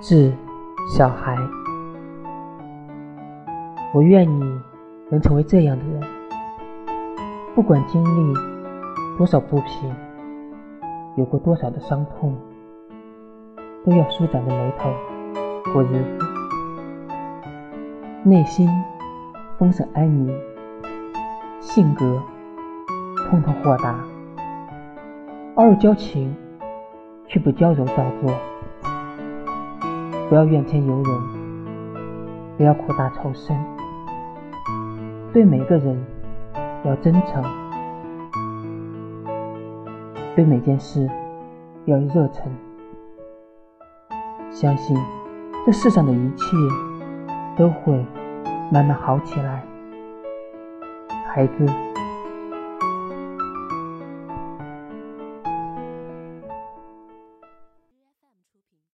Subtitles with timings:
[0.00, 0.32] 致
[0.96, 1.36] 小孩，
[3.94, 4.60] 我愿你
[5.10, 6.00] 能成为这样的人，
[7.54, 8.34] 不管经历
[9.16, 9.94] 多少不平，
[11.16, 12.36] 有过多少的伤痛，
[13.84, 14.90] 都要舒展着眉头
[15.72, 16.18] 过日子，
[18.24, 18.68] 内心
[19.58, 20.36] 丰盛安宁，
[21.60, 22.20] 性格
[23.30, 23.94] 通透豁达，
[25.54, 26.36] 偶尔矫情，
[27.26, 28.30] 却不矫揉造作。
[30.34, 31.22] 不要怨天尤人，
[32.56, 33.56] 不要苦大仇深，
[35.32, 35.96] 对每个人
[36.84, 37.40] 要真诚，
[40.34, 41.08] 对每件事
[41.84, 42.50] 要热忱。
[44.50, 44.96] 相信
[45.64, 46.56] 这世上的一切
[47.56, 48.04] 都会
[48.72, 49.64] 慢慢好起来，
[51.28, 51.93] 孩子。